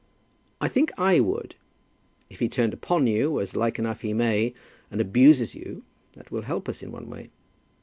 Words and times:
"I 0.59 0.67
think 0.67 0.91
I 0.97 1.19
would. 1.19 1.53
If 2.27 2.39
he 2.39 2.49
turns 2.49 2.73
upon 2.73 3.05
you, 3.05 3.39
as 3.39 3.55
like 3.55 3.77
enough 3.77 4.01
he 4.01 4.13
may, 4.15 4.55
and 4.89 4.99
abuses 4.99 5.53
you, 5.53 5.83
that 6.13 6.31
will 6.31 6.41
help 6.41 6.67
us 6.67 6.81
in 6.81 6.91
one 6.91 7.07
way. 7.07 7.29